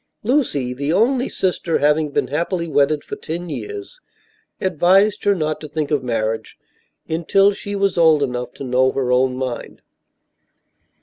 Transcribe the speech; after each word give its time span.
Lucy, 0.23 0.73
the 0.73 0.91
only 0.91 1.29
sister, 1.29 1.77
having 1.77 2.09
been 2.09 2.29
happily 2.29 2.67
wedded 2.67 3.03
for 3.03 3.15
ten 3.15 3.49
years, 3.49 3.99
advised 4.59 5.23
her 5.25 5.35
not 5.35 5.61
to 5.61 5.67
think 5.67 5.91
of 5.91 6.01
marriage 6.03 6.57
until 7.07 7.51
she 7.51 7.75
was 7.75 7.99
old 7.99 8.23
enough 8.23 8.51
to 8.51 8.63
know 8.63 8.91
her 8.93 9.11
own 9.11 9.35
mind. 9.35 9.83